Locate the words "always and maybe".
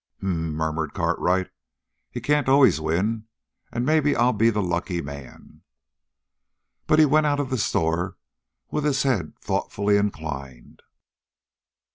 2.55-4.15